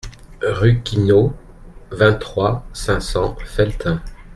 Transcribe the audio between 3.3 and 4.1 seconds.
Felletin